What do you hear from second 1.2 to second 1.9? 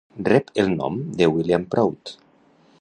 de William